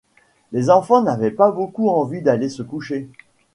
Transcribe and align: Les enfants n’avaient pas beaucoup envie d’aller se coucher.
Les 0.51 0.71
enfants 0.71 1.03
n’avaient 1.03 1.29
pas 1.29 1.51
beaucoup 1.51 1.89
envie 1.89 2.23
d’aller 2.23 2.49
se 2.49 2.63
coucher. 2.63 3.07